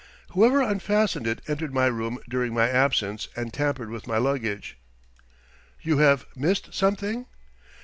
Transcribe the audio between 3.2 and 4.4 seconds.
and tampered with my